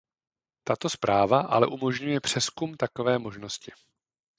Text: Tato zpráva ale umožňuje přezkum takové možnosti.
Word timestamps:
Tato 0.63 0.89
zpráva 0.89 1.41
ale 1.41 1.67
umožňuje 1.67 2.19
přezkum 2.19 2.73
takové 2.75 3.19
možnosti. 3.19 3.71